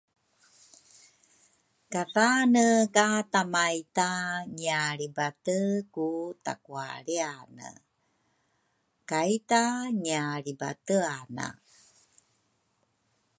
[1.93, 4.09] kathane ka tamaita
[4.55, 5.61] ngialribate
[5.93, 6.09] ku
[6.45, 7.69] takualriane,
[9.09, 9.63] kaita
[10.01, 11.47] ngialribateane.